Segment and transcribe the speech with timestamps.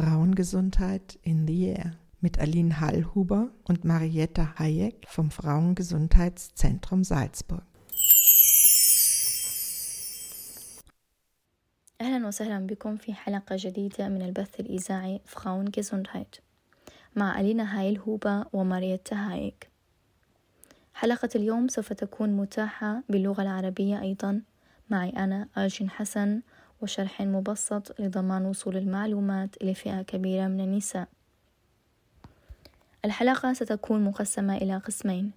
[0.00, 7.62] Frauengesundheit in the Air mit Aline Hallhuber und Marietta Hayek vom Frauengesundheitszentrum Salzburg.
[12.00, 16.36] أهلا وسهلا بكم في حلقة جديدة من البث الإذاعي Frauengesundheit
[17.16, 19.70] مع ألينا هايل هوبا وماريتا هايك
[20.94, 24.42] حلقة اليوم سوف تكون متاحة باللغة العربية أيضا
[24.90, 26.40] معي أنا آجين حسن
[26.82, 31.08] وشرح مبسط لضمان وصول المعلومات لفئة كبيرة من النساء
[33.04, 35.32] الحلقة ستكون مقسمة إلى قسمين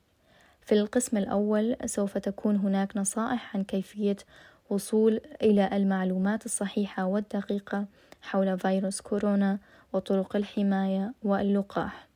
[0.61, 4.17] في القسم الأول سوف تكون هناك نصائح عن كيفية
[4.69, 7.85] وصول إلى المعلومات الصحيحة والدقيقة
[8.21, 9.59] حول فيروس كورونا
[9.93, 12.07] وطرق الحماية واللقاح.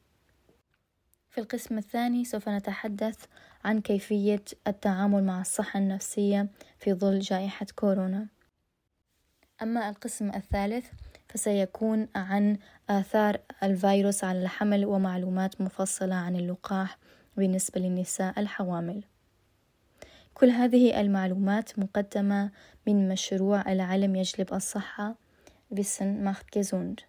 [1.29, 3.25] في القسم الثاني سوف نتحدث
[3.65, 6.47] عن كيفية التعامل مع الصحة النفسية
[6.79, 8.27] في ظل جائحة كورونا.
[9.61, 10.85] أما القسم الثالث
[11.29, 12.57] فسيكون عن
[12.89, 16.97] آثار الفيروس على الحمل ومعلومات مفصلة عن اللقاح
[17.37, 19.03] بالنسبة للنساء الحوامل.
[20.33, 22.51] كل هذه المعلومات مقدمة
[22.87, 25.15] من مشروع العلم يجلب الصحة
[25.71, 26.99] بسن ماخت جيزوند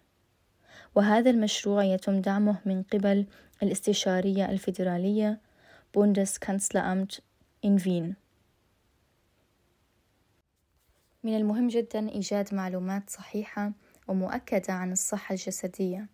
[0.95, 3.25] وهذا المشروع يتم دعمه من قبل
[3.63, 5.39] الاستشارية الفيدرالية
[5.93, 7.21] بوندس كانسلامت
[7.65, 8.15] إن فين
[11.23, 13.71] من المهم جدا إيجاد معلومات صحيحة
[14.07, 16.07] ومؤكدة عن الصحة الجسدية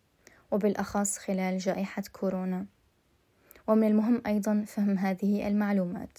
[0.52, 2.66] وبالأخص خلال جائحة كورونا.
[3.68, 6.18] ومن المهم أيضا فهم هذه المعلومات.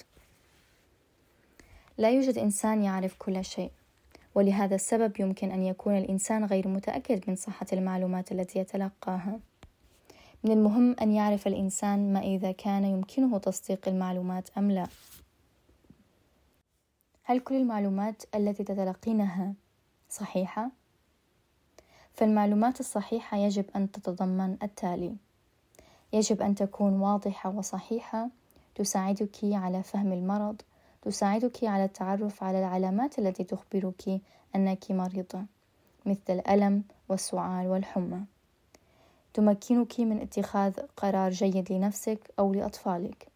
[1.99, 3.71] لا يوجد إنسان يعرف كل شيء
[4.35, 9.41] ولهذا السبب يمكن أن يكون الإنسان غير متأكد من صحة المعلومات التي يتلقاها.
[10.45, 14.87] من المهم أن يعرف الإنسان ما إذا كان يمكنه تصديق المعلومات أم لا.
[17.29, 19.55] هل كل المعلومات التي تتلقينها
[20.11, 20.71] صحيحة؟
[22.13, 25.17] فالمعلومات الصحيحة يجب أن تتضمن التالي.
[26.13, 28.29] يجب أن تكون واضحة وصحيحة
[28.75, 30.63] تساعدك على فهم المرض
[31.03, 34.21] تساعدك على التعرف على العلامات التي تخبرك
[34.57, 35.45] أنك مريضة
[36.07, 38.25] مثل الألم والسعال والحمى.
[39.35, 43.36] تمكنك من اتخاذ قرار جيد لنفسك أو لأطفالك.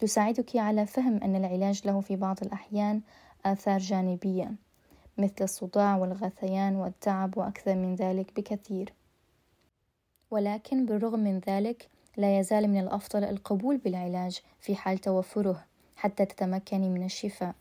[0.00, 3.00] تساعدك على فهم أن العلاج له في بعض الأحيان
[3.44, 4.52] آثار جانبية
[5.18, 8.92] مثل الصداع والغثيان والتعب وأكثر من ذلك بكثير.
[10.30, 15.64] ولكن بالرغم من ذلك لا يزال من الأفضل القبول بالعلاج في حال توفره
[15.96, 17.54] حتى تتمكني من الشفاء.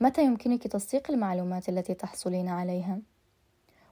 [0.00, 2.98] متى يمكنك تصديق المعلومات التي تحصلين عليها؟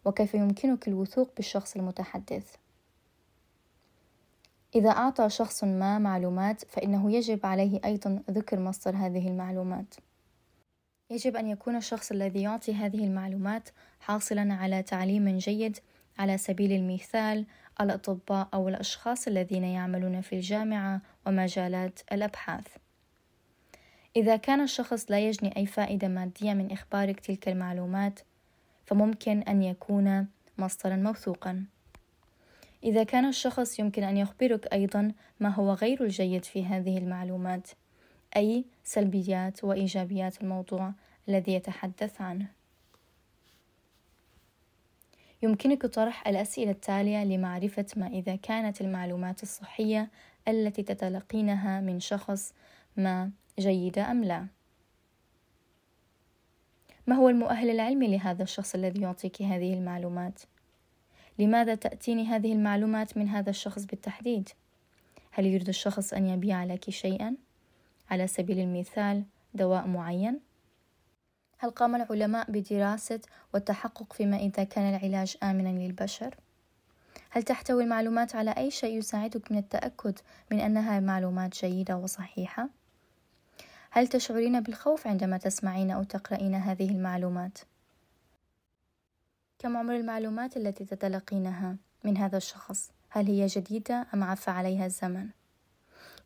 [0.05, 2.57] وكيف يمكنك الوثوق بالشخص المتحدث؟
[4.75, 9.95] إذا أعطى شخص ما معلومات فإنه يجب عليه أيضا ذكر مصدر هذه المعلومات
[11.11, 13.69] يجب أن يكون الشخص الذي يعطي هذه المعلومات
[14.01, 15.79] حاصلا على تعليم جيد
[16.19, 17.47] على سبيل المثال
[17.81, 22.67] الأطباء أو الأشخاص الذين يعملون في الجامعة ومجالات الأبحاث.
[24.17, 28.21] إذا كان الشخص لا يجني أي فائدة مادية من إخبارك تلك المعلومات،
[28.87, 30.27] فممكن أن يكون
[30.59, 31.65] مصدرا موثوقا.
[32.85, 37.71] إذا كان الشخص يمكن أن يخبرك أيضا ما هو غير الجيد في هذه المعلومات،
[38.37, 40.93] أي سلبيات وإيجابيات الموضوع
[41.29, 42.47] الذي يتحدث عنه.
[45.43, 50.11] يمكنك طرح الأسئلة التالية لمعرفة ما إذا كانت المعلومات الصحية
[50.49, 52.55] التي تتلقينها من شخص
[52.97, 54.47] ما جيدة أم لا.
[57.07, 60.41] ما هو المؤهل العلمي لهذا الشخص الذي يعطيك هذه المعلومات؟
[61.39, 64.49] لماذا تأتيني هذه المعلومات من هذا الشخص بالتحديد؟
[65.31, 67.37] هل يريد الشخص أن يبيع لك شيئا؟
[68.11, 69.25] على سبيل المثال
[69.55, 70.41] دواء معين؟
[71.59, 73.21] هل قام العلماء بدراسة
[73.55, 76.35] والتحقق فيما إذا كان العلاج آمنا للبشر؟
[77.31, 80.19] هل تحتوي المعلومات على أي شيء يساعدك من التأكد
[80.51, 82.69] من أنها معلومات جيدة وصحيحة؟
[83.91, 87.59] هل تشعرين بالخوف عندما تسمعين أو تقرأين هذه المعلومات؟
[89.65, 95.29] كم عمر المعلومات التي تتلقينها من هذا الشخص؟ هل هي جديدة أم عفى عليها الزمن؟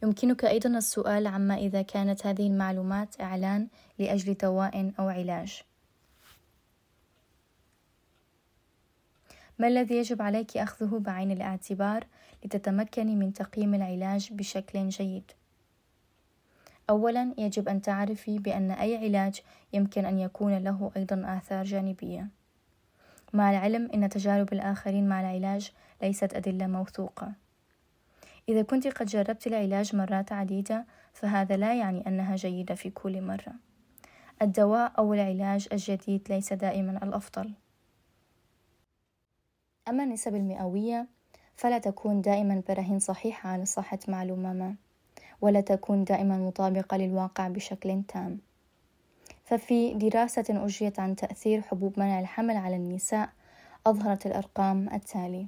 [0.03, 3.69] يمكنك أيضا السؤال عما إذا كانت هذه المعلومات إعلان
[3.99, 5.63] لأجل دواء أو علاج.
[9.59, 12.07] ما الذي يجب عليك أخذه بعين الاعتبار
[12.45, 15.31] لتتمكني من تقييم العلاج بشكل جيد؟
[16.91, 19.43] أولا يجب أن تعرفي بأن أي علاج
[19.73, 22.38] يمكن أن يكون له أيضا آثار جانبية.
[23.33, 25.73] مع العلم أن تجارب الآخرين مع العلاج
[26.03, 27.33] ليست أدلة موثوقة.
[28.49, 33.53] إذا كنت قد جربت العلاج مرات عديدة فهذا لا يعني أنها جيدة في كل مرة.
[34.43, 37.53] الدواء أو العلاج الجديد ليس دائما الأفضل.
[39.89, 41.07] أما النسب المئوية
[41.57, 44.75] فلا تكون دائما براهين صحيحة على صحة معلومة ما
[45.41, 48.48] ولا تكون دائما مطابقة للواقع بشكل تام.
[49.49, 53.29] ففي دراسة أجريت عن تأثير حبوب منع الحمل على النساء
[53.87, 55.47] أظهرت الأرقام التالي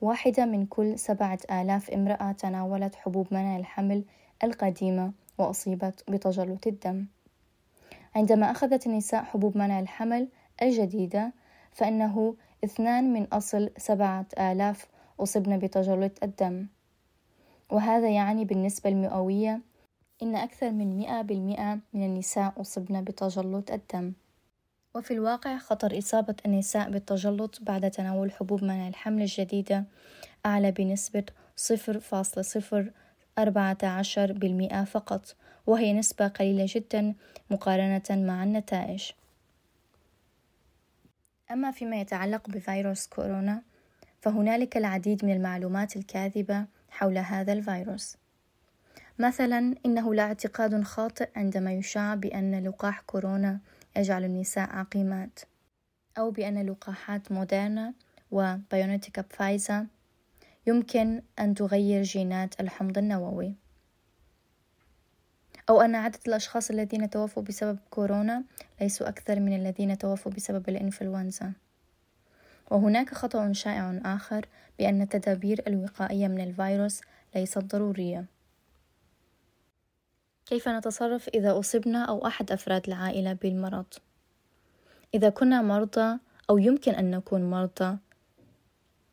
[0.00, 4.04] واحدة من كل سبعة آلاف امرأة تناولت حبوب منع الحمل
[4.44, 7.06] القديمة وأصيبت بتجلط الدم.
[8.14, 10.28] عندما أخذت النساء حبوب منع الحمل
[10.62, 11.32] الجديدة
[11.72, 12.34] فإنه
[12.64, 14.88] اثنان من أصل سبعة آلاف
[15.20, 16.66] أصبن بتجلط الدم.
[17.70, 19.60] وهذا يعني بالنسبة المئوية
[20.22, 24.12] إن أكثر من مئة بالمئة من النساء أصبن بتجلط الدم.
[24.94, 29.84] وفي الواقع خطر إصابة النساء بالتجلط بعد تناول حبوب منع الحمل الجديدة
[30.46, 31.24] أعلى بنسبة
[31.56, 32.90] صفر فاصلة صفر
[33.38, 35.36] أربعة عشر بالمئة فقط
[35.66, 37.14] وهي نسبة قليلة جدا
[37.50, 39.10] مقارنة مع النتائج.
[41.50, 43.62] أما فيما يتعلق بفيروس كورونا
[44.20, 48.19] فهنالك العديد من المعلومات الكاذبة حول هذا الفيروس.
[49.20, 53.60] مثلا إنه لا اعتقاد خاطئ عندما يشاع بأن لقاح كورونا
[53.96, 55.40] يجعل النساء عقيمات
[56.18, 57.94] أو بأن لقاحات موديرنا
[58.30, 59.86] وبايونيتيكا فايزا
[60.66, 63.54] يمكن أن تغير جينات الحمض النووي.
[65.68, 68.44] أو أن عدد الأشخاص الذين توفوا بسبب كورونا
[68.80, 71.52] ليسوا أكثر من الذين توفوا بسبب الإنفلونزا.
[72.70, 74.46] وهناك خطأ شائع آخر
[74.78, 77.00] بأن التدابير الوقائية من الفيروس
[77.34, 78.24] ليست ضرورية
[80.50, 83.86] كيف نتصرف إذا أصبنا أو أحد أفراد العائلة بالمرض؟
[85.14, 86.18] إذا كنا مرضى
[86.50, 87.98] أو يمكن أن نكون مرضى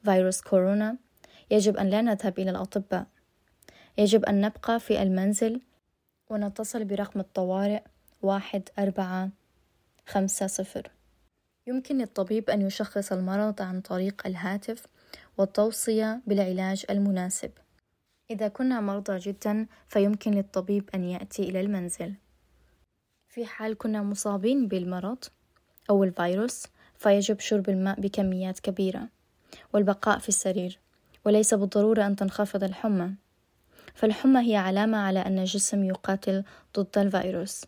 [0.03, 0.97] فيروس كورونا
[1.51, 3.07] يجب أن لا نذهب إلى الأطباء.
[3.97, 5.61] يجب أن نبقى في المنزل
[6.29, 7.81] ونتصل برقم الطوارئ
[8.21, 9.29] واحد أربعة
[10.07, 10.91] خمسة صفر.
[11.67, 14.85] يمكن للطبيب أن يشخص المرض عن طريق الهاتف
[15.37, 17.51] والتوصية بالعلاج المناسب.
[18.29, 22.13] إذا كنا مرضى جدا فيمكن للطبيب أن يأتي إلى المنزل.
[23.29, 25.17] في حال كنا مصابين بالمرض
[25.89, 29.09] أو الفيروس فيجب شرب الماء بكميات كبيرة
[29.73, 30.79] والبقاء في السرير
[31.25, 33.13] وليس بالضرورة أن تنخفض الحمى.
[33.93, 36.43] فالحمى هي علامة على أن الجسم يقاتل
[36.77, 37.65] ضد الفيروس.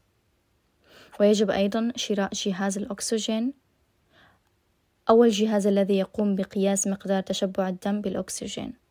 [1.20, 3.54] ويجب أيضا شراء جهاز الأكسجين
[5.10, 8.89] أو الجهاز الذي يقوم بقياس مقدار تشبع الدم بالأكسجين.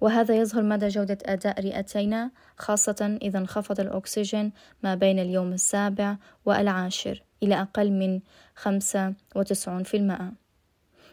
[0.00, 4.52] وهذا يظهر مدى جودة أداء رئتينا خاصة إذا انخفض الأكسجين
[4.82, 8.20] ما بين اليوم السابع والعاشر إلى أقل من
[8.54, 10.32] خمسة وتسعون في المائة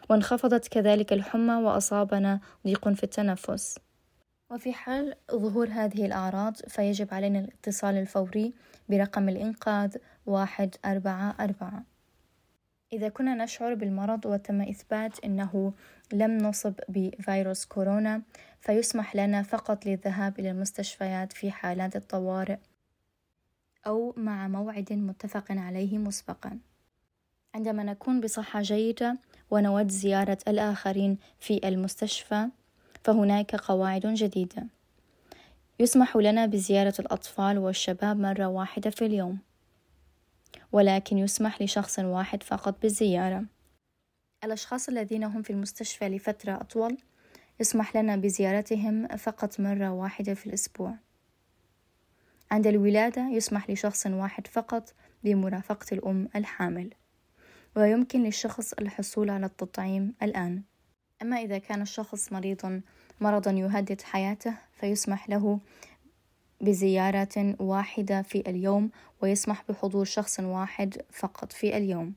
[0.08, 3.78] وانخفضت كذلك الحمى وأصابنا ضيق في التنفس.
[4.50, 8.54] وفي حال ظهور هذه الأعراض فيجب علينا الاتصال الفوري
[8.88, 9.96] برقم الإنقاذ
[10.26, 11.82] واحد أربعة أربعة.
[12.92, 15.72] إذا كنا نشعر بالمرض وتم إثبات أنه
[16.12, 18.22] لم نصب بفيروس كورونا
[18.60, 22.56] فيسمح لنا فقط للذهاب إلى المستشفيات في حالات الطوارئ
[23.86, 26.58] أو مع موعد متفق عليه مسبقا.
[27.54, 29.18] عندما نكون بصحة جيدة
[29.50, 32.48] ونود زيارة الآخرين في المستشفى
[33.04, 34.66] فهناك قواعد جديدة.
[35.80, 39.38] يسمح لنا بزيارة الأطفال والشباب مرة واحدة في اليوم.
[40.72, 43.44] ولكن يسمح لشخص واحد فقط بالزيارة.
[44.44, 46.98] الأشخاص الذين هم في المستشفى لفترة أطول
[47.60, 50.94] يسمح لنا بزيارتهم فقط مرة واحدة في الأسبوع.
[52.50, 54.94] عند الولادة يسمح لشخص واحد فقط
[55.24, 56.90] بمرافقة الأم الحامل
[57.76, 60.62] ويمكن للشخص الحصول على التطعيم الآن.
[61.22, 62.82] أما إذا كان الشخص مريضا
[63.20, 65.60] مرضا يهدد حياته فيسمح له
[66.60, 68.90] بزيارة واحدة في اليوم
[69.22, 72.14] ويسمح بحضور شخص واحد فقط في اليوم.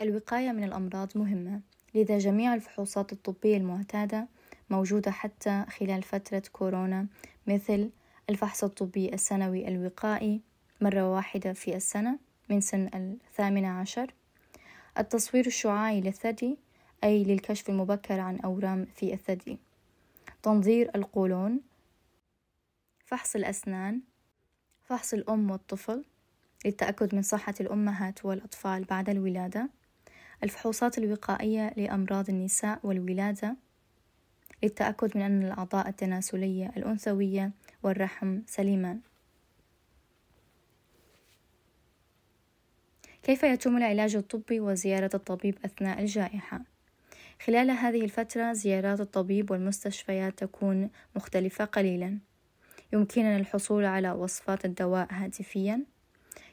[0.00, 1.60] الوقاية من الأمراض مهمة
[1.94, 4.28] لذا جميع الفحوصات الطبية المعتادة
[4.70, 7.06] موجودة حتى خلال فترة كورونا
[7.46, 7.90] مثل
[8.30, 10.40] الفحص الطبي السنوي الوقائي
[10.80, 12.18] مرة واحدة في السنة
[12.50, 14.14] من سن الثامنة عشر
[14.98, 16.58] التصوير الشعاعي للثدي
[17.04, 19.58] أي للكشف المبكر عن أورام في الثدي
[20.42, 21.60] تنظير القولون
[23.04, 24.00] فحص الأسنان
[24.84, 26.04] فحص الأم والطفل
[26.64, 29.70] للتأكد من صحة الأمهات والأطفال بعد الولادة
[30.42, 33.56] الفحوصات الوقائية لأمراض النساء والولادة
[34.62, 37.50] للتأكد من أن الأعضاء التناسلية الأنثوية
[37.82, 39.00] والرحم سليمان
[43.22, 46.60] كيف يتم العلاج الطبي وزيارة الطبيب أثناء الجائحة؟
[47.42, 52.18] خلال هذه الفترة زيارات الطبيب والمستشفيات تكون مختلفة قليلا
[52.94, 55.84] يمكننا الحصول على وصفات الدواء هاتفيا.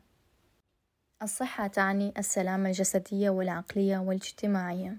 [1.21, 4.97] الصحة تعني السلامة الجسدية والعقلية والاجتماعية.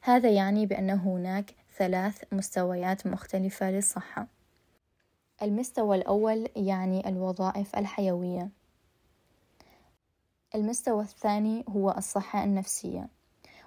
[0.00, 4.26] هذا يعني بأن هناك ثلاث مستويات مختلفة للصحة.
[5.42, 8.48] المستوى الأول يعني الوظائف الحيوية.
[10.54, 13.08] المستوى الثاني هو الصحة النفسية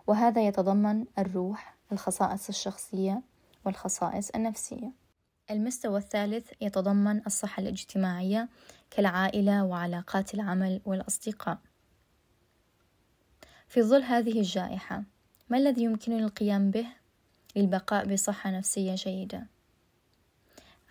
[0.08, 3.22] وهذا يتضمن الروح الخصائص الشخصية
[3.66, 4.92] والخصائص النفسية.
[5.52, 8.50] المستوى الثالث يتضمن الصحة الاجتماعية
[8.96, 11.58] كالعائلة وعلاقات العمل والأصدقاء.
[13.68, 15.04] في ظل هذه الجائحة
[15.50, 16.88] ما الذي يمكنني القيام به؟
[17.56, 19.48] للبقاء بصحة نفسية جيدة؟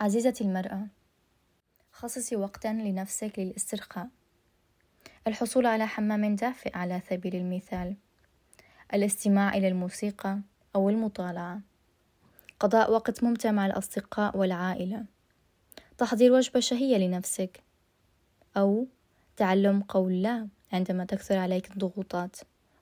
[0.01, 0.87] عزيزتي المرأة
[1.93, 4.09] خصصي وقتا لنفسك للاسترخاء.
[5.27, 7.97] الحصول على حمام دافئ على سبيل المثال.
[8.95, 10.39] الاستماع إلى الموسيقى
[10.77, 11.61] أو المطالعة.
[12.61, 15.05] قضاء وقت ممتع مع الأصدقاء والعائلة.
[15.99, 17.63] تحضير وجبة شهية لنفسك.
[18.57, 18.87] أو
[19.37, 22.37] تعلم قول لا عندما تكثر عليك الضغوطات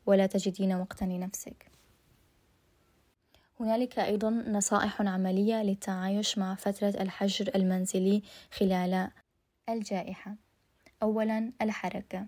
[0.07, 1.71] ولا تجدين وقتا لنفسك.
[3.61, 8.23] هنالك أيضا نصائح عملية للتعايش مع فترة الحجر المنزلي
[8.53, 9.11] خلال
[9.69, 10.35] الجائحة.
[11.03, 12.27] أولا الحركة.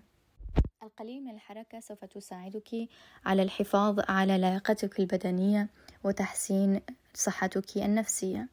[0.83, 2.87] القليل من الحركة سوف تساعدك
[3.25, 5.69] على الحفاظ على لياقتك البدنية
[6.03, 6.81] وتحسين
[7.13, 8.49] صحتك النفسية.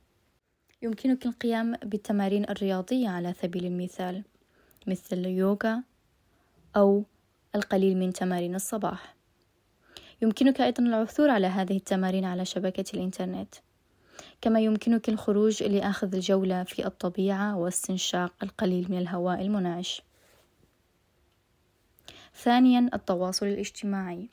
[0.82, 4.24] يمكنك القيام بالتمارين الرياضية على سبيل المثال.
[4.86, 5.82] مثل اليوغا
[6.76, 7.04] أو
[7.54, 9.14] القليل من تمارين الصباح.
[10.22, 13.54] يمكنك أيضا العثور على هذه التمارين على شبكة الإنترنت.
[14.40, 20.02] كما يمكنك الخروج لأخذ الجولة في الطبيعة واستنشاق القليل من الهواء المنعش.
[22.34, 24.28] ثانيا التواصل الاجتماعي.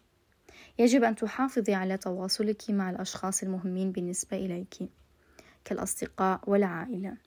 [0.79, 4.75] يجب أن تحافظي على تواصلك مع الأشخاص المهمين بالنسبة إليك
[5.65, 7.17] كالأصدقاء والعائلة.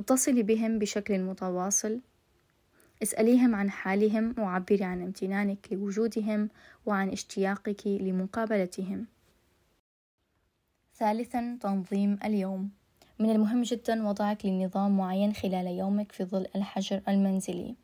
[0.00, 2.00] اتصلي بهم بشكل متواصل
[3.02, 6.48] اسأليهم عن حالهم وعبري عن امتنانك لوجودهم
[6.86, 9.06] وعن اشتياقك لمقابلتهم.
[10.94, 12.70] ثالثا تنظيم اليوم.
[13.18, 17.74] من المهم جدا وضعك لنظام معين خلال يومك في ظل الحجر المنزلي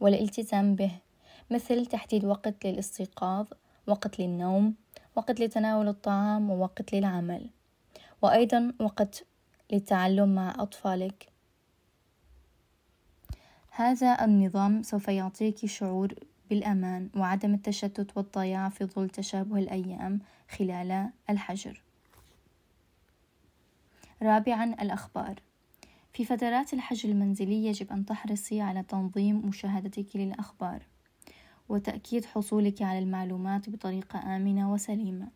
[0.00, 0.92] والالتزام به
[1.50, 3.46] مثل تحديد وقت للاستيقاظ
[3.86, 4.74] وقت للنوم
[5.16, 7.50] وقت لتناول الطعام ووقت للعمل.
[8.22, 9.24] وأيضا وقت
[9.72, 11.29] للتعلم مع أطفالك.
[13.80, 16.14] هذا النظام سوف يعطيك شعور
[16.50, 21.82] بالأمان وعدم التشتت والضياع في ظل تشابه الأيام خلال الحجر.
[24.22, 25.34] رابعا الأخبار
[26.12, 30.82] في فترات الحجر المنزلي يجب أن تحرصي على تنظيم مشاهدتك للأخبار
[31.68, 35.28] وتأكيد حصولك على المعلومات بطريقة آمنة وسليمة.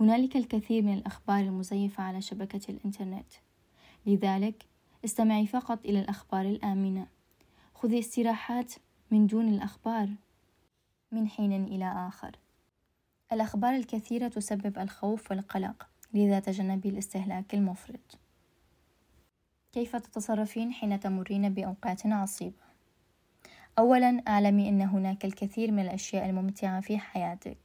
[0.00, 3.32] هنالك الكثير من الأخبار المزيفة على شبكة الإنترنت،
[4.06, 4.64] لذلك
[5.04, 7.15] استمعي فقط إلى الأخبار الآمنة
[7.76, 8.74] خذي استراحات
[9.10, 10.08] من دون الأخبار
[11.12, 12.36] من حين إلى آخر.
[13.32, 18.18] الأخبار الكثيرة تسبب الخوف والقلق لذا تجنبي الاستهلاك المفرط.
[19.72, 22.66] كيف تتصرفين حين تمرين بأوقات عصيبة؟
[23.78, 27.58] أولا أعلمي أن هناك الكثير من الأشياء الممتعة في حياتك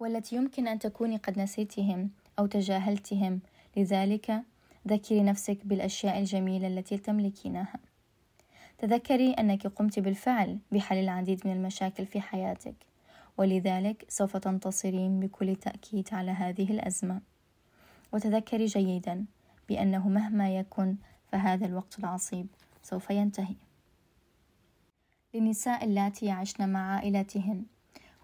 [0.00, 3.40] والتي يمكن أن تكوني قد نسيتهم أو تجاهلتهم.
[3.76, 4.42] لذلك
[4.88, 7.87] ذكري نفسك بالأشياء الجميلة التي تملكينها.
[8.78, 12.74] تذكري أنك قمت بالفعل بحل العديد من المشاكل في حياتك
[13.38, 17.20] ولذلك سوف تنتصرين بكل تأكيد على هذه الأزمة.
[18.12, 19.24] وتذكري جيدا
[19.68, 20.96] بأنه مهما يكن
[21.32, 22.46] فهذا الوقت العصيب
[22.82, 23.54] سوف ينتهي.
[25.34, 27.64] للنساء اللاتي يعشن مع عائلتهن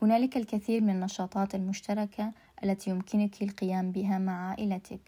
[0.03, 2.33] هنالك الكثير من النشاطات المشتركة
[2.65, 5.01] التي يمكنك القيام بها مع عائلتك.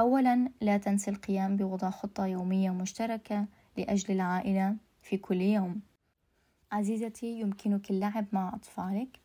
[0.00, 5.80] أولا لا تنسي القيام بوضع خطة يومية مشتركة لأجل العائلة في كل يوم.
[6.72, 9.20] عزيزتي يمكنك اللعب مع أطفالك.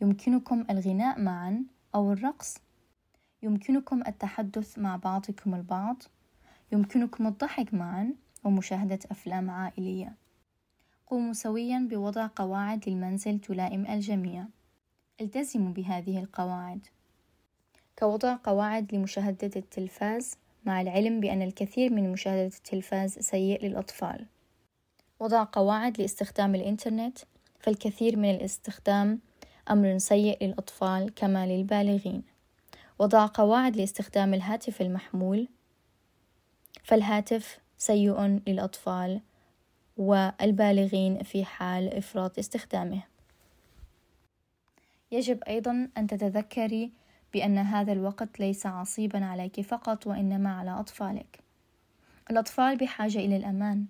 [0.00, 1.64] يمكنكم الغناء معا
[1.94, 2.58] أو الرقص.
[3.42, 6.02] يمكنكم التحدث مع بعضكم البعض.
[6.72, 8.14] يمكنكم الضحك معا
[8.44, 10.14] ومشاهدة أفلام عائلية.
[11.06, 14.46] قوموا سويا بوضع قواعد للمنزل تلائم الجميع.
[15.20, 16.86] التزموا بهذه القواعد.
[17.98, 20.36] كوضع قواعد لمشاهدة التلفاز
[20.66, 24.26] مع العلم بأن الكثير من مشاهدة التلفاز سيء للأطفال.
[25.20, 27.18] وضع قواعد لاستخدام الإنترنت
[27.60, 29.20] فالكثير من الاستخدام
[29.70, 32.22] أمر سيء للأطفال كما للبالغين.
[32.98, 35.48] وضع قواعد لاستخدام الهاتف المحمول
[36.82, 39.20] فالهاتف سيء للأطفال
[39.96, 43.02] والبالغين في حال إفراط استخدامه.
[45.12, 46.90] يجب أيضا أن تتذكري
[47.34, 51.40] بأن هذا الوقت ليس عصيبا عليك فقط وإنما على أطفالك.
[52.30, 53.86] الأطفال بحاجة إلى الأمان.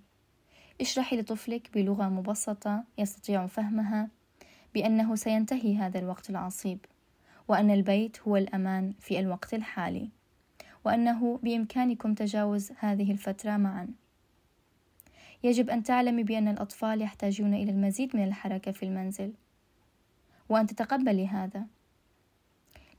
[0.81, 4.09] اشرحي لطفلك بلغة مبسطة يستطيع فهمها
[4.75, 6.79] بأنه سينتهي هذا الوقت العصيب
[7.49, 10.09] وأن البيت هو الأمان في الوقت الحالي
[10.85, 13.89] وأنه بإمكانكم تجاوز هذه الفترة معا.
[15.43, 19.33] يجب أن تعلمي بأن الأطفال يحتاجون إلى المزيد من الحركة في المنزل
[20.49, 21.67] وأن تتقبلي هذا.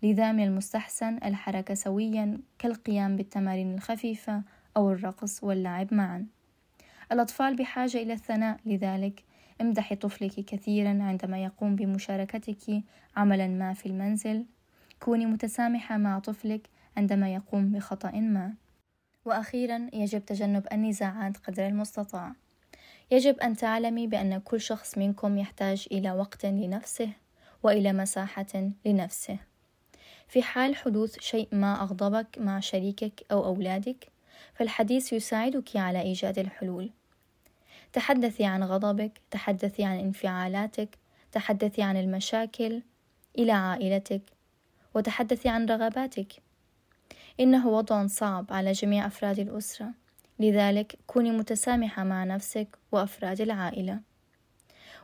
[0.03, 4.43] لذا من المستحسن الحركة سويا كالقيام بالتمارين الخفيفة
[4.77, 6.25] أو الرقص واللعب معا.
[7.11, 9.23] الأطفال بحاجة إلى الثناء لذلك
[9.61, 12.83] امدحي طفلك كثيرا عندما يقوم بمشاركتك
[13.15, 14.45] عملا ما في المنزل.
[14.99, 18.53] كوني متسامحة مع طفلك عندما يقوم بخطأ ما.
[19.25, 22.33] وأخيرا يجب تجنب النزاعات قدر المستطاع.
[23.11, 27.09] يجب أن تعلمي بأن كل شخص منكم يحتاج إلى وقت لنفسه
[27.63, 29.46] وإلى مساحة لنفسه.
[30.27, 34.07] في حال حدوث شيء ما أغضبك مع شريكك أو أولادك
[34.53, 36.89] فالحديث يساعدك على إيجاد الحلول.
[37.93, 40.97] تحدثي عن غضبك تحدثي عن انفعالاتك
[41.31, 42.81] تحدثي عن المشاكل
[43.37, 44.21] إلى عائلتك
[44.93, 46.33] وتحدثي عن رغباتك.
[47.39, 49.91] إنه وضع صعب على جميع أفراد الأسرة.
[50.39, 53.99] لذلك كوني متسامحة مع نفسك وأفراد العائلة.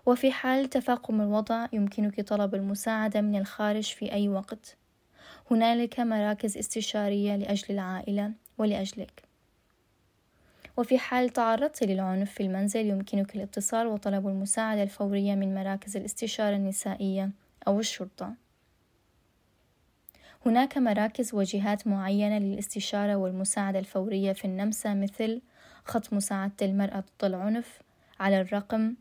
[0.06, 4.78] وفي حال تفاقم الوضع يمكنك طلب المساعدة من الخارج في أي وقت.
[5.54, 9.24] هنالك مراكز استشارية لأجل العائلة ولأجلك.
[10.78, 17.32] وفي حال تعرضت للعنف في المنزل يمكنك الاتصال وطلب المساعدة الفورية من مراكز الاستشارة النسائية
[17.68, 18.34] أو الشرطة.
[20.46, 25.42] هناك مراكز وجهات معينة للاستشارة والمساعدة الفورية في النمسا مثل
[25.86, 27.82] خط مساعدة المرأة ضد العنف
[28.20, 28.96] على الرقم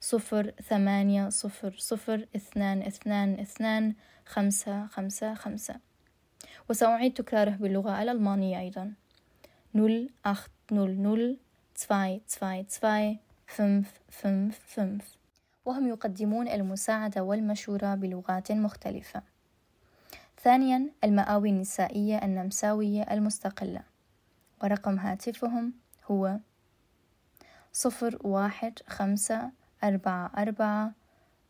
[0.00, 3.94] صفر ثمانية صفر صفر اثنان اثنان اثنان
[4.30, 5.80] خمسة خمسة خمسة.
[6.68, 8.94] وسأعيد تكراره باللغة الألمانية أيضا.
[9.74, 11.38] نول أخت نول نول
[11.74, 15.02] zwei zwei zwei fünf fünf fünf
[15.64, 19.22] وهم يقدمون المساعدة والمشورة بلغات مختلفة.
[20.42, 23.82] ثانيا المآوي النسائية النمساوية المستقلة.
[24.62, 25.72] ورقم هاتفهم
[26.10, 26.38] هو
[27.72, 29.50] صفر واحد خمسة
[29.84, 30.92] أربعة أربعة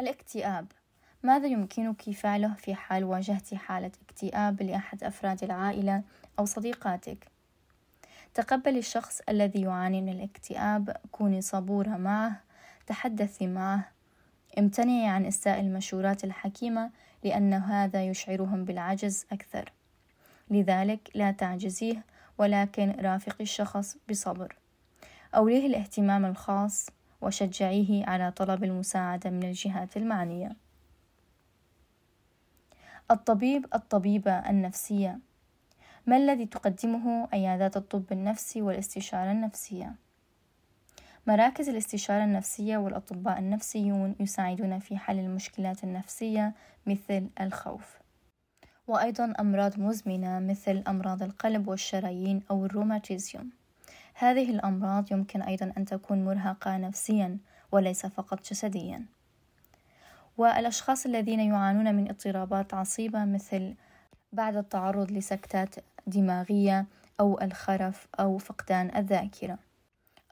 [0.00, 0.66] الاكتئاب.
[1.22, 6.02] ماذا يمكنك فعله في حال واجهت حالة اكتئاب لأحد أفراد العائلة
[6.38, 7.26] أو صديقاتك؟
[8.34, 12.40] تقبلي الشخص الذي يعاني من الاكتئاب كوني صبورة معه
[12.86, 13.88] تحدثي معه
[14.58, 16.90] امتنعي عن إساء المشورات الحكيمة
[17.24, 19.72] لأن هذا يشعرهم بالعجز أكثر.
[20.50, 22.04] لذلك لا تعجزيه
[22.38, 24.56] ولكن رافقي الشخص بصبر.
[25.34, 26.86] أوليه الاهتمام الخاص
[27.20, 30.56] وشجعيه على طلب المساعدة من الجهات المعنية.
[33.10, 35.18] الطبيب الطبيبة النفسية.
[36.06, 39.94] ما الذي تقدمه عيادات الطب النفسي والاستشارة النفسية؟
[41.26, 46.54] مراكز الاستشارة النفسية والأطباء النفسيون يساعدون في حل المشكلات النفسية
[46.86, 47.98] مثل الخوف.
[48.86, 53.57] وأيضا أمراض مزمنة مثل أمراض القلب والشرايين أو الروماتيزيوم.
[54.20, 57.38] هذه الأمراض يمكن أيضا أن تكون مرهقة نفسيا
[57.72, 59.04] وليس فقط جسديا.
[60.36, 63.74] والأشخاص الذين يعانون من اضطرابات عصيبة مثل
[64.32, 65.74] بعد التعرض لسكتات
[66.06, 66.86] دماغية
[67.20, 69.58] أو الخرف أو فقدان الذاكرة.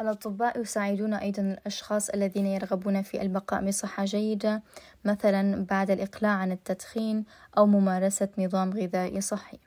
[0.01, 4.63] الأطباء يساعدون أيضا الأشخاص الذين يرغبون في البقاء بصحة جيدة
[5.05, 7.25] مثلا بعد الإقلاع عن التدخين
[7.59, 9.59] أو ممارسة نظام غذائي صحي.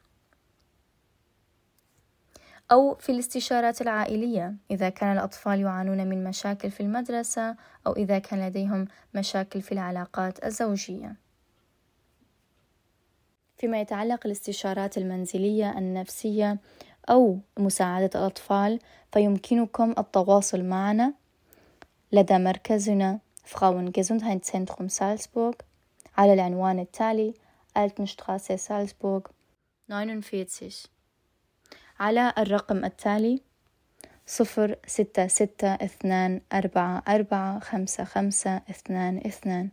[2.72, 7.56] أو في الاستشارات العائلية إذا كان الأطفال يعانون من مشاكل في المدرسة
[7.88, 11.16] أو إذا كان لديهم مشاكل في العلاقات الزوجية.
[13.58, 16.58] فيما يتعلق الاستشارات المنزلية النفسية
[17.10, 18.80] أو مساعدة الأطفال
[19.14, 21.14] فيمكنكم التواصل معنا
[22.12, 25.54] لدى مركزنا Frauengesundheitszentrum سالزبورغ
[26.18, 27.34] على العنوان التالي
[27.80, 29.22] Alpenstraße سالزبورغ
[29.90, 30.99] 49
[32.00, 33.42] على الرقم التالي
[34.28, 39.70] صفر ستة ستة اثنان أربعة أربعة خمسة خمسة اثنان اثنان.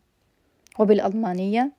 [0.78, 1.72] وبالألمانية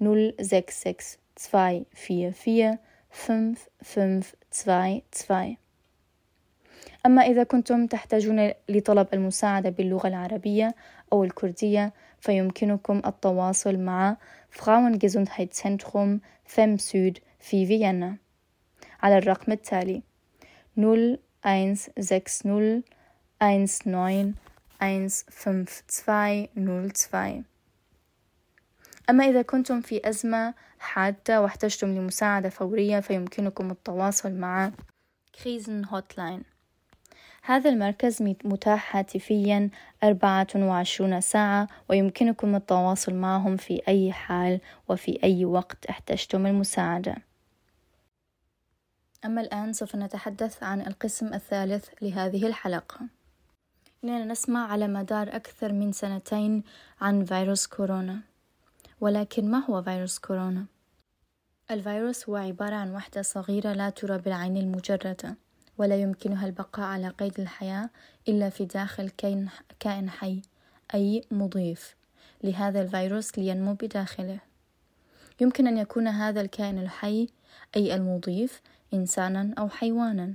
[0.00, 2.78] null sechs sechs zwei vier vier
[3.10, 5.56] fünf fünf zwei zwei
[7.06, 10.74] أما إذا كنتم تحتاجون لطلب المساعدة باللغة العربية
[11.12, 14.16] أو الكردية فيمكنكم التواصل مع
[14.52, 16.20] Frauengesundheitszentrum
[16.76, 18.16] Süd في فيينا
[19.02, 20.02] على الرقم التالي.
[20.76, 22.82] 0160
[23.40, 24.32] 19
[24.80, 27.44] 15202
[29.10, 34.70] أما إذا كنتم في أزمة حادة واحتجتم لمساعدة فورية فيمكنكم التواصل مع
[35.42, 36.42] Krisenhotline
[37.42, 39.70] هذا المركز متاح هاتفيا
[40.04, 47.16] 24 ساعة ويمكنكم التواصل معهم في أي حال وفي أي وقت احتجتم المساعدة.
[49.24, 53.00] أما الآن سوف نتحدث عن القسم الثالث لهذه الحلقة.
[54.04, 56.62] إننا نسمع على مدار أكثر من سنتين
[57.00, 58.20] عن فيروس كورونا.
[59.00, 60.66] ولكن ما هو فيروس كورونا؟
[61.70, 65.36] الفيروس هو عبارة عن وحدة صغيرة لا ترى بالعين المجردة
[65.78, 67.90] ولا يمكنها البقاء على قيد الحياة
[68.28, 69.10] إلا في داخل
[69.80, 70.42] كائن حي
[70.94, 71.96] أي مضيف.
[72.44, 74.38] لهذا الفيروس لينمو بداخله.
[75.40, 77.28] يمكن أن يكون هذا الكائن الحي
[77.76, 78.60] أي المضيف
[78.94, 80.34] إنسانا أو حيوانا.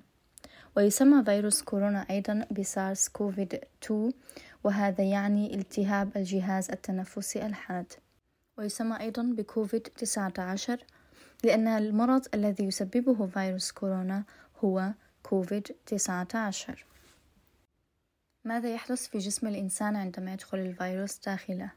[0.77, 4.11] ويسمى فيروس كورونا أيضا بسارس كوفيد 2
[4.63, 7.93] وهذا يعني التهاب الجهاز التنفسي الحاد.
[8.57, 10.85] ويسمى أيضا بكوفيد 19
[11.43, 14.23] لأن المرض الذي يسببه فيروس كورونا
[14.63, 14.91] هو
[15.23, 16.85] كوفيد 19
[18.43, 21.71] ماذا يحدث في جسم الإنسان عندما يدخل الفيروس داخله؟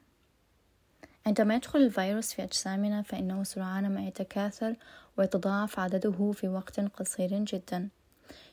[1.27, 4.77] عندما يدخل الفيروس في أجسامنا فإنه سرعان ما يتكاثر
[5.17, 7.89] ويتضاعف عدده في وقت قصير جدا.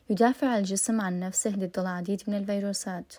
[0.10, 3.14] يدافع الجسم عن نفسه ضد العديد من الفيروسات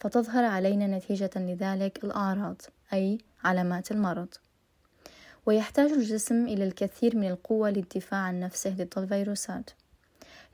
[0.00, 4.28] فتظهر علينا نتيجة لذلك الأعراض أي علامات المرض.
[5.46, 9.70] ويحتاج الجسم إلى الكثير من القوة للدفاع عن نفسه ضد الفيروسات.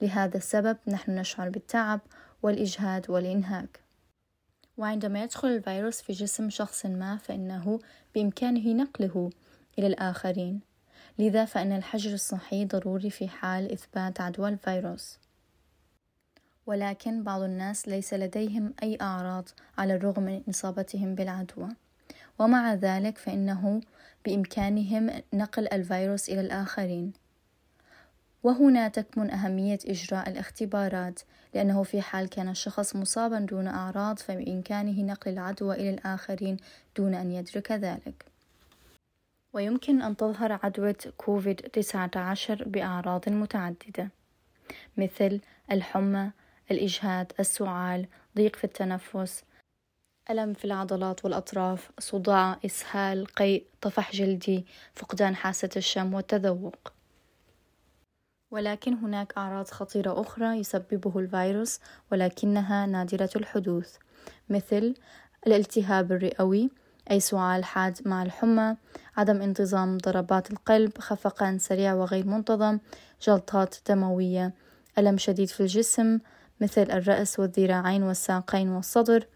[0.03, 2.01] لهذا السبب نحن نشعر بالتعب
[2.43, 3.81] والإجهاد والإنهاك.
[4.83, 7.81] وعندما يدخل الفيروس في جسم شخص ما فإنه
[8.15, 9.31] بإمكانه نقله
[9.79, 10.61] إلى الآخرين.
[11.19, 15.19] لذا فإن الحجر الصحي ضروري في حال إثبات عدوى الفيروس.
[16.67, 21.69] ولكن بعض الناس ليس لديهم أي أعراض على الرغم من إصابتهم بالعدوى.
[22.39, 23.81] ومع ذلك فإنه
[24.25, 27.13] بإمكانهم نقل الفيروس إلى الآخرين.
[28.43, 31.21] وهنا تكمن أهمية إجراء الاختبارات
[31.55, 36.57] لأنه في حال كان الشخص مصابا دون أعراض فبإمكانه نقل العدوى إلى الآخرين
[36.97, 38.25] دون أن يدرك ذلك
[39.53, 44.09] ويمكن أن تظهر عدوى كوفيد 19 بأعراض متعددة
[44.97, 45.41] مثل
[45.73, 46.31] الحمى،
[46.71, 49.45] الإجهاد، السعال، ضيق في التنفس،
[50.31, 56.93] ألم في العضلات والأطراف، صداع، إسهال، قيء، طفح جلدي، فقدان حاسة الشم والتذوق.
[58.53, 61.81] ولكن هناك أعراض خطيرة أخرى يسببه الفيروس
[62.13, 63.97] ولكنها نادرة الحدوث
[64.49, 64.95] مثل
[65.47, 66.71] الالتهاب الرئوي
[67.11, 68.77] أي سعال حاد مع الحمى
[69.17, 72.79] عدم انتظام ضربات القلب خفقان سريع وغير منتظم
[73.23, 74.53] جلطات دموية
[74.99, 76.19] ألم شديد في الجسم
[76.61, 79.27] مثل الرأس والذراعين والساقين والصدر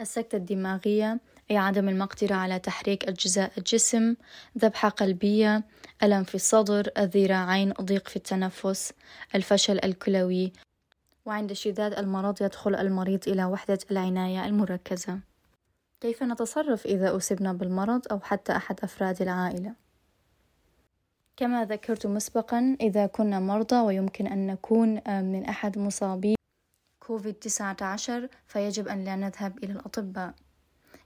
[0.00, 4.14] السكتة الدماغية عدم المقدرة على تحريك أجزاء الجسم
[4.58, 5.64] ذبحة قلبية
[6.02, 8.92] ألم في الصدر الذراعين ضيق في التنفس
[9.34, 10.52] الفشل الكلوي.
[11.26, 15.20] وعند اشتداد المرض يدخل المريض إلى وحدة العناية المركزة.
[16.00, 19.74] كيف نتصرف إذا أصبنا بالمرض أو حتى أحد أفراد العائلة؟
[21.36, 26.34] كما ذكرت مسبقا إذا كنا مرضى ويمكن أن نكون من أحد مصابي
[27.00, 30.34] كوفيد 19 فيجب أن لا نذهب إلى الأطباء.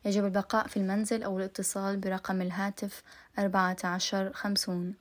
[0.05, 3.03] يجب البقاء في المنزل أو الاتصال برقم الهاتف
[3.39, 4.95] 1450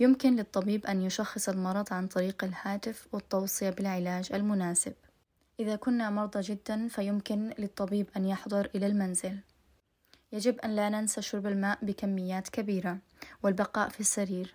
[0.00, 4.92] يمكن للطبيب أن يشخص المرض عن طريق الهاتف والتوصية بالعلاج المناسب.
[5.60, 9.38] إذا كنا مرضى جدا فيمكن للطبيب أن يحضر إلى المنزل.
[10.32, 12.98] يجب أن لا ننسى شرب الماء بكميات كبيرة
[13.42, 14.54] والبقاء في السرير.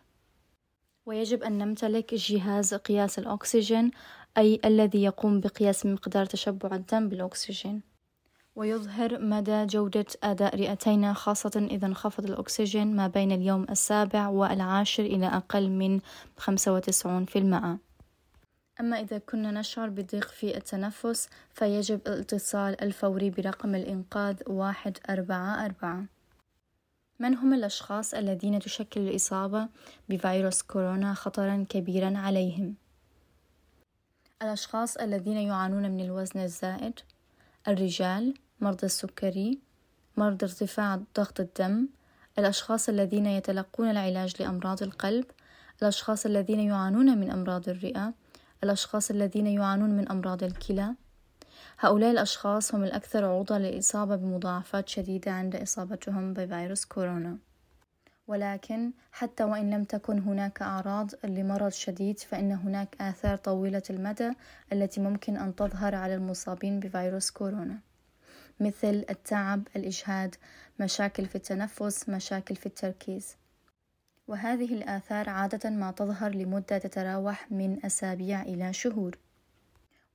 [1.06, 3.92] ويجب أن نمتلك جهاز قياس الأكسجين
[4.38, 7.95] أي الذي يقوم بقياس مقدار تشبع الدم بالأكسجين.
[8.56, 15.28] ويظهر مدى جودة أداء رئتينا خاصة إذا انخفض الأكسجين ما بين اليوم السابع والعاشر إلى
[15.28, 17.80] أقل من 95%.
[18.80, 26.08] أما إذا كنا نشعر بضيق في التنفس فيجب الاتصال الفوري برقم الإنقاذ 144
[27.20, 29.68] من هم الأشخاص الذين تشكل الإصابة
[30.10, 32.76] بفيروس كورونا خطرا كبيرا عليهم؟
[34.42, 37.00] الأشخاص الذين يعانون من الوزن الزائد
[37.68, 38.34] الرجال
[38.66, 39.60] مرضى السكري
[40.18, 41.88] مرضى ارتفاع ضغط الدم
[42.40, 45.26] الأشخاص الذين يتلقون العلاج لأمراض القلب
[45.82, 48.14] الأشخاص الذين يعانون من أمراض الرئة
[48.64, 50.96] الأشخاص الذين يعانون من أمراض الكلى.
[51.80, 57.38] هؤلاء الأشخاص هم الأكثر عرضة للإصابة بمضاعفات شديدة عند إصابتهم بفيروس كورونا.
[58.28, 64.32] ولكن حتى وإن لم تكن هناك أعراض لمرض شديد فإن هناك آثار طويلة المدى
[64.74, 67.80] التي ممكن أن تظهر على المصابين بفيروس كورونا.
[68.60, 70.36] مثل التعب الإجهاد
[70.80, 73.36] مشاكل في التنفس مشاكل في التركيز.
[74.28, 79.18] وهذه الآثار عادة ما تظهر لمدة تتراوح من أسابيع إلى شهور.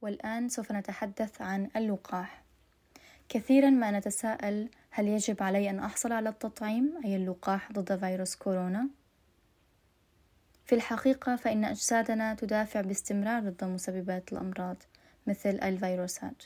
[0.02, 2.42] والآن سوف نتحدث عن اللقاح.
[3.28, 8.88] كثيرا ما نتساءل هل يجب علي أن أحصل على التطعيم أي اللقاح ضد فيروس كورونا؟
[10.64, 14.76] في الحقيقة فإن أجسادنا تدافع باستمرار ضد مسببات الأمراض
[15.26, 16.42] مثل الفيروسات.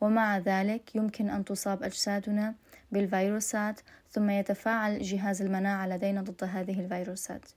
[0.00, 2.54] ومع ذلك يمكن أن تصاب أجسادنا
[2.92, 3.80] بالفيروسات
[4.10, 7.48] ثم يتفاعل جهاز المناعة لدينا ضد هذه الفيروسات.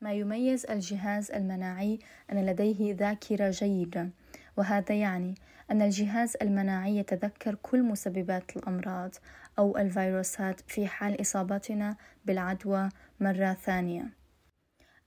[0.00, 1.98] ما يميز الجهاز المناعي
[2.32, 4.08] أن لديه ذاكرة جيدة
[4.56, 5.34] وهذا يعني
[5.70, 9.14] أن الجهاز المناعي يتذكر كل مسببات الأمراض
[9.58, 12.88] أو الفيروسات في حال إصابتنا بالعدوى
[13.20, 14.23] مرة ثانية.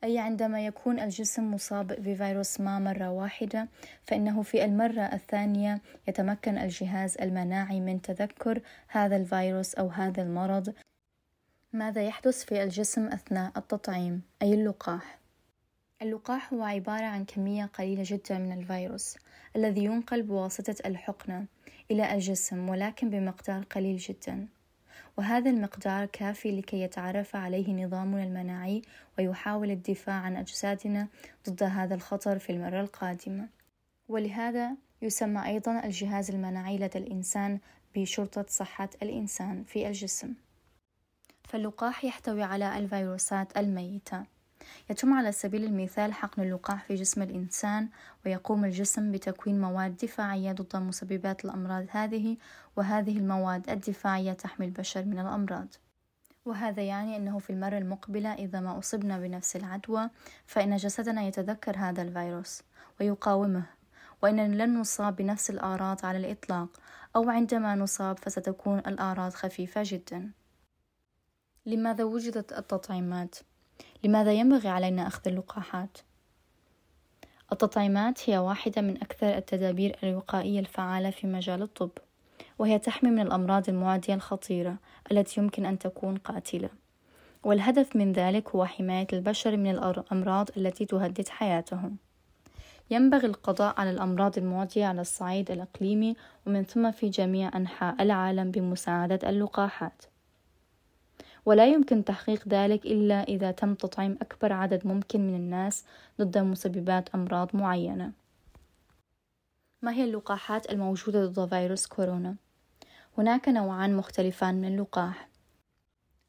[0.03, 3.67] أي عندما يكون الجسم مصاب بفيروس ما مرة واحدة
[4.03, 10.73] فإنه في المرة الثانية يتمكن الجهاز المناعي من تذكر هذا الفيروس أو هذا المرض.
[11.73, 15.19] ماذا يحدث في الجسم أثناء التطعيم؟ أي اللقاح؟
[16.01, 19.17] اللقاح هو عبارة عن كمية قليلة جدا من الفيروس
[19.55, 21.45] الذي ينقل بواسطة الحقنة
[21.91, 24.47] إلى الجسم ولكن بمقدار قليل جدا.
[25.17, 28.81] وهذا المقدار كافي لكي يتعرف عليه نظامنا المناعي
[29.17, 31.07] ويحاول الدفاع عن أجسادنا
[31.49, 33.49] ضد هذا الخطر في المرة القادمة.
[34.09, 37.59] ولهذا يسمى أيضا الجهاز المناعي لدى الإنسان
[37.95, 40.33] بشرطة صحة الإنسان في الجسم.
[41.43, 44.36] فاللقاح يحتوي على الفيروسات الميتة.
[44.89, 47.89] يتم على سبيل المثال حقن اللقاح في جسم الإنسان
[48.25, 52.37] ويقوم الجسم بتكوين مواد دفاعية ضد مسببات الأمراض هذه
[52.75, 55.67] وهذه المواد الدفاعية تحمي البشر من الأمراض.
[56.45, 60.09] وهذا يعني أنه في المرة المقبلة إذا ما أصبنا بنفس العدوى
[60.45, 62.63] فإن جسدنا يتذكر هذا الفيروس
[62.99, 63.63] ويقاومه.
[64.23, 66.67] وإننا لن نصاب بنفس الأعراض على الإطلاق
[67.15, 70.31] أو عندما نصاب فستكون الأعراض خفيفة جدا.
[71.65, 73.35] لماذا وجدت التطعيمات؟
[74.03, 75.97] لماذا ينبغي علينا أخذ اللقاحات؟
[77.51, 81.91] التطعيمات هي واحدة من أكثر التدابير الوقائية الفعالة في مجال الطب
[82.59, 84.77] وهي تحمي من الأمراض المعدية الخطيرة
[85.11, 86.69] التي يمكن أن تكون قاتلة.
[87.43, 91.97] والهدف من ذلك هو حماية البشر من الأمراض التي تهدد حياتهم.
[92.91, 96.15] ينبغي القضاء على الأمراض المعدية على الصعيد الإقليمي
[96.47, 100.03] ومن ثم في جميع أنحاء العالم بمساعدة اللقاحات.
[101.47, 105.85] ولا يمكن تحقيق ذلك إلا إذا تم تطعيم أكبر عدد ممكن من الناس
[106.21, 108.11] ضد مسببات أمراض معينة.
[109.81, 112.35] ما هي اللقاحات الموجودة ضد فيروس كورونا؟
[113.17, 115.29] هناك نوعان مختلفان من اللقاح.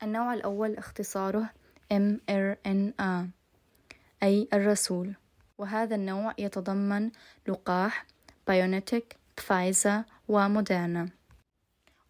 [0.02, 1.50] النوع الأول اختصاره
[1.92, 3.26] mRNA
[4.22, 5.14] أي الرسول
[5.58, 7.10] وهذا النوع يتضمن
[7.48, 8.06] لقاح
[8.46, 11.17] بايونيتك فايزر وموديرنا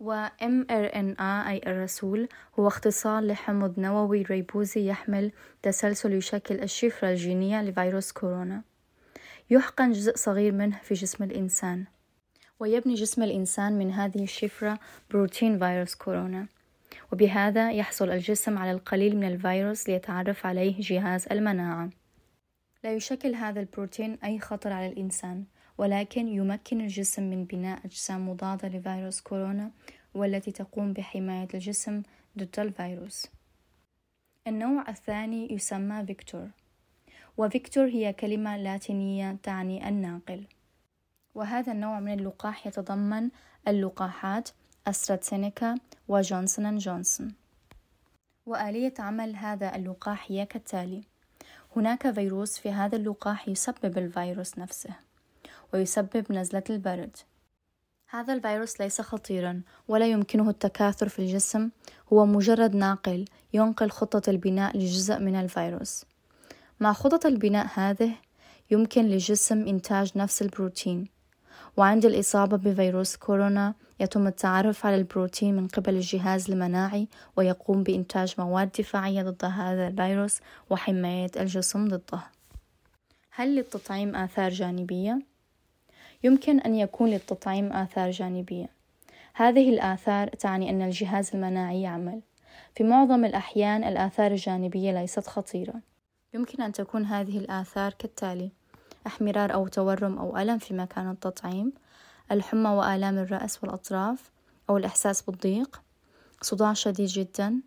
[0.01, 5.33] و mRNA أي الرسول هو اختصار لحمض نووي ريبوزي يحمل
[5.63, 8.63] تسلسل يشكل الشفرة الجينية لفيروس كورونا.
[9.51, 11.85] يحقن جزء صغير منه في جسم الإنسان
[12.61, 14.79] ويبني جسم الإنسان من هذه الشفرة
[15.11, 16.47] بروتين فيروس كورونا.
[17.13, 21.91] وبهذا يحصل الجسم على القليل من الفيروس ليتعرف عليه جهاز المناعة.
[22.85, 25.45] لا يشكل هذا البروتين أي خطر على الإنسان.
[25.79, 29.71] ولكن يمكن الجسم من بناء أجسام مضادة لفيروس كورونا
[30.15, 32.03] والتي تقوم بحماية الجسم
[32.39, 33.27] ضد الفيروس.
[34.47, 36.49] النوع الثاني يسمى Vektor
[37.37, 40.45] و Vektor هي كلمة لاتينية تعني الناقل.
[41.35, 43.31] وهذا النوع من اللقاح يتضمن
[43.69, 44.49] اللقاحات
[44.87, 45.75] أستراتسينيكا
[46.09, 47.35] وجونسون جونسون.
[48.47, 51.03] وآلية عمل هذا اللقاح هي كالتالي
[51.77, 55.08] هناك فيروس في هذا اللقاح يسبب الفيروس نفسه.
[55.75, 57.17] ويسبب نزلة البرد.
[58.11, 61.71] هذا الفيروس ليس خطيرا ولا يمكنه التكاثر في الجسم
[62.13, 66.05] هو مجرد ناقل ينقل خطة البناء لجزء من الفيروس.
[66.81, 68.13] مع خطط البناء هذه
[68.71, 71.09] يمكن للجسم إنتاج نفس البروتين.
[71.77, 78.71] وعند الإصابة بفيروس كورونا يتم التعرف على البروتين من قبل الجهاز المناعي ويقوم بإنتاج مواد
[78.79, 82.23] دفاعية ضد هذا الفيروس وحماية الجسم ضده.
[83.31, 85.19] هل للتطعيم آثار جانبية؟
[86.23, 88.69] يمكن أن يكون للتطعيم آثار جانبية.
[89.35, 92.21] هذه الآثار تعني أن الجهاز المناعي يعمل.
[92.75, 95.75] في معظم الأحيان الآثار الجانبية ليست خطيرة.
[96.35, 98.51] يمكن أن تكون هذه الآثار كالتالي
[99.07, 101.73] احمرار أو تورم أو ألم في مكان التطعيم
[102.33, 104.31] الحمى وآلام الرأس والأطراف
[104.71, 105.83] أو الإحساس بالضيق
[106.43, 107.61] صداع شديد جدا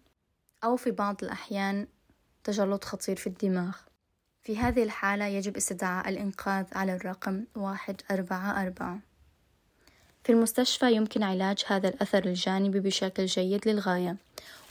[0.64, 1.88] أو في بعض الأحيان
[2.44, 3.78] تجلط خطير في الدماغ.
[4.44, 9.00] في هذه الحالة يجب استدعاء الإنقاذ على الرقم واحد أربعة أربعة.
[10.24, 14.18] في المستشفى يمكن علاج هذا الأثر الجانبي بشكل جيد للغاية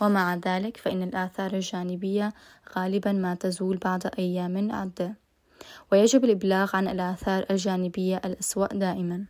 [0.00, 2.32] ومع ذلك فإن الآثار الجانبية
[2.76, 5.14] غالبا ما تزول بعد أيام عدة
[5.92, 9.24] ويجب الإبلاغ عن الآثار الجانبية الأسوأ دائما.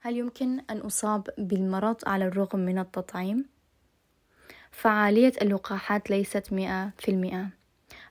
[0.00, 3.44] هل يمكن أن أصاب بالمرض على الرغم من التطعيم؟
[4.70, 7.59] فعالية اللقاحات ليست مئة في المئة.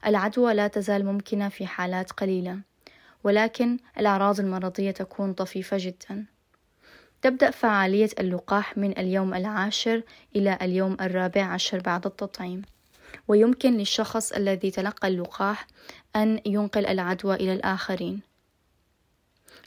[0.05, 2.59] العدوى لا تزال ممكنة في حالات قليلة
[3.23, 6.25] ولكن الأعراض المرضية تكون طفيفة جدا.
[7.21, 10.03] تبدأ فعالية اللقاح من اليوم العاشر
[10.35, 12.62] إلى اليوم الرابع عشر بعد التطعيم.
[13.27, 15.67] ويمكن للشخص الذي تلقى اللقاح
[16.15, 18.21] أن ينقل العدوى إلى الآخرين.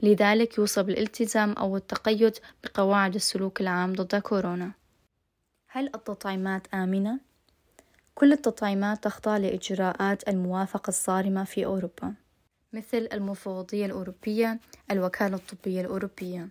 [0.03, 4.73] لذلك يوصى بالالتزام أو التقيد بقواعد السلوك العام ضد كورونا.
[5.69, 7.32] هل التطعيمات آمنة؟
[8.15, 12.15] كل التطعيمات تخضع لإجراءات الموافقة الصارمة في أوروبا
[12.73, 16.49] مثل المفوضية الأوروبية الوكالة الطبية الأوروبية.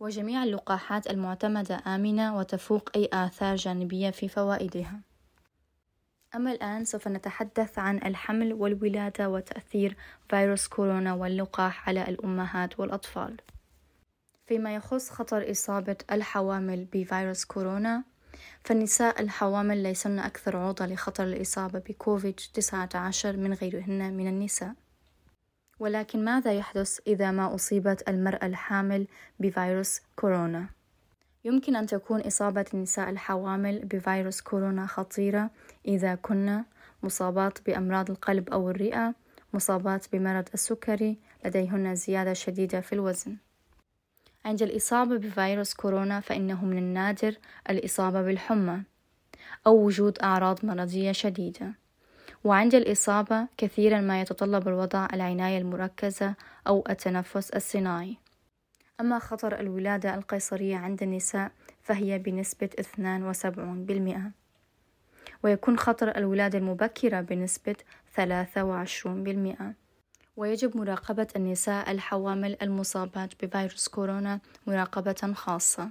[0.00, 5.00] وجميع اللقاحات المعتمدة آمنة وتفوق أي آثار جانبية في فوائدها.
[6.34, 9.96] أما الآن سوف نتحدث عن الحمل والولادة وتأثير
[10.28, 13.36] فيروس كورونا واللقاح على الأمهات والأطفال.
[14.46, 18.04] فيما يخص خطر إصابة الحوامل بفيروس كورونا
[18.64, 24.74] فالنساء الحوامل ليسن أكثر عرضة لخطر الإصابة بكوفيد 19 من غيرهن من النساء
[25.78, 29.06] ولكن ماذا يحدث إذا ما أصيبت المرأة الحامل
[29.40, 30.66] بفيروس كورونا؟
[31.44, 35.50] يمكن أن تكون إصابة النساء الحوامل بفيروس كورونا خطيرة
[35.86, 36.64] إذا كنا
[37.02, 39.14] مصابات بأمراض القلب أو الرئة،
[39.52, 43.36] مصابات بمرض السكري، لديهن زيادة شديدة في الوزن.
[44.44, 47.34] عند الإصابة بفيروس كورونا فإنه من النادر
[47.70, 48.82] الإصابة بالحمى
[49.66, 51.72] أو وجود أعراض مرضية شديدة.
[52.44, 56.34] وعند الإصابة كثيرا ما يتطلب الوضع العناية المركزة
[56.66, 58.16] أو التنفس الصناعي.
[59.00, 61.50] أما خطر الولادة القيصرية عند النساء
[61.82, 62.70] فهي بنسبة
[64.28, 64.32] 72%
[65.42, 67.76] ويكون خطر الولادة المبكرة بنسبة
[68.16, 68.20] 23%
[70.36, 75.90] ويجب مراقبة النساء الحوامل المصابات بفيروس كورونا مراقبة خاصة.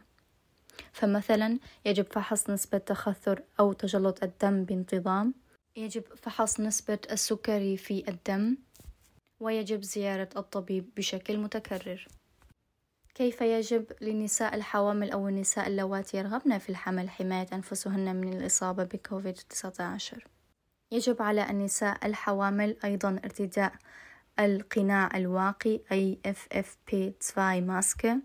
[0.91, 5.33] فمثلا يجب فحص نسبة تخثر أو تجلط الدم بانتظام.
[5.75, 8.57] يجب فحص نسبة السكري في الدم.
[9.39, 12.07] ويجب زيارة الطبيب بشكل متكرر.
[13.15, 19.33] كيف يجب للنساء الحوامل أو النساء اللواتي يرغبن في الحمل حماية أنفسهن من الإصابة بكوفيد
[19.33, 20.27] 19
[20.91, 23.73] يجب على النساء الحوامل أيضا ارتداء
[24.39, 28.17] القناع الواقي أي FFP2 ماسك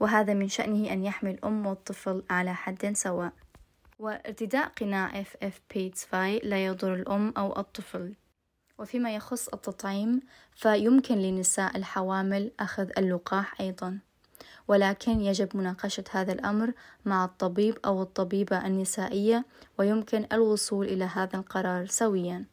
[0.00, 3.32] وهذا من شأنه أن يحمي الأم والطفل على حد سواء.
[3.98, 8.14] وارتداء قناع FFP2 لا يضر الأم أو الطفل.
[8.78, 10.20] وفيما يخص التطعيم
[10.54, 13.98] فيمكن للنساء الحوامل أخذ اللقاح أيضا.
[14.68, 16.72] ولكن يجب مناقشة هذا الأمر
[17.04, 19.44] مع الطبيب أو الطبيبة النسائية
[19.78, 22.44] ويمكن الوصول إلى هذا القرار سويا.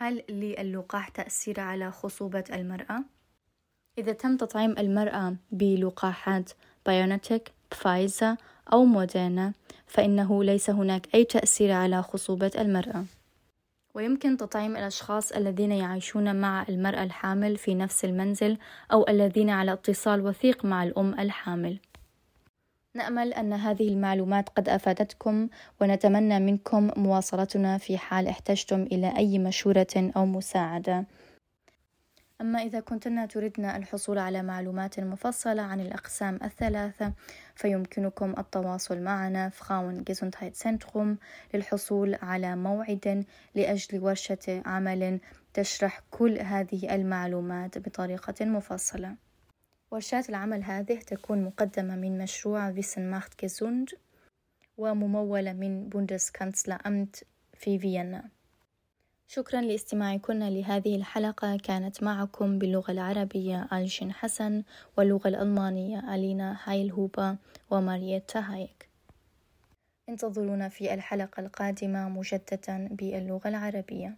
[0.00, 3.04] هل للقاح تأثير على خصوبة المرأة؟
[3.98, 6.50] إذا تم تطعيم المرأة بلقاحات
[6.86, 8.36] بايونتك، فايزا
[8.72, 9.52] أو موديرنا
[9.86, 13.04] فإنه ليس هناك أي تأثير على خصوبة المرأة
[13.94, 18.58] ويمكن تطعيم الأشخاص الذين يعيشون مع المرأة الحامل في نفس المنزل
[18.92, 21.78] أو الذين على اتصال وثيق مع الأم الحامل
[22.94, 25.48] نأمل أن هذه المعلومات قد أفادتكم
[25.80, 31.04] ونتمنى منكم مواصلتنا في حال احتجتم إلى أي مشورة أو مساعدة.
[32.40, 37.12] أما إذا كنتن تردن الحصول على معلومات مفصلة عن الأقسام الثلاثة
[37.54, 41.18] فيمكنكم التواصل معنا في Frauenzentrum
[41.54, 43.24] للحصول على موعد
[43.54, 45.20] لأجل ورشة عمل
[45.54, 49.27] تشرح كل هذه المعلومات بطريقة مفصلة.
[49.90, 53.90] ورشات العمل هذه تكون مقدمة من مشروع Wissen macht gesund
[54.78, 57.24] وممولة من Bundeskanzleramt
[57.54, 58.28] في فيينا.
[59.28, 61.56] شكرا لاستماعكن لهذه الحلقة.
[61.56, 64.62] كانت معكم باللغة العربية ألجين حسن
[64.96, 67.36] واللغة الألمانية ألينا هايلهوبا
[67.70, 68.88] ومارييتا هايك
[70.08, 74.16] انتظرونا في الحلقة القادمة مجددا باللغة العربية.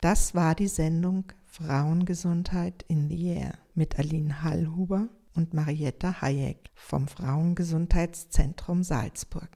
[0.00, 7.08] Das war die Sendung Frauengesundheit in the Air mit Aline Hallhuber und Marietta Hayek vom
[7.08, 9.48] Frauengesundheitszentrum Salzburg.